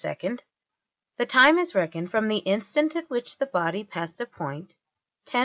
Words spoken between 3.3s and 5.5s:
the body passed a point $10.